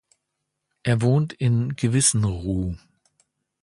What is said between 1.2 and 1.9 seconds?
in